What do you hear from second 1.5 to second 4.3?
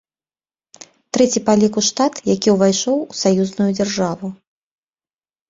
ліку штат, які ўвайшоў у саюзную дзяржаву.